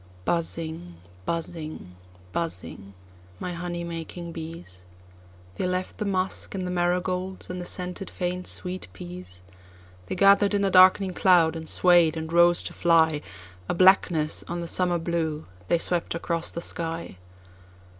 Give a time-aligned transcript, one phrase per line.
[0.25, 0.95] Buzzing,
[1.27, 1.95] buzzing,
[2.33, 2.95] buzzing,
[3.39, 4.81] my honey making bees,
[5.57, 9.43] They left the musk, and the marigolds and the scented faint sweet peas;
[10.07, 14.67] They gather'd in a darkening cloud, and sway'd, and rose to fly;A blackness on the
[14.67, 17.17] summer blue, they swept across the sky.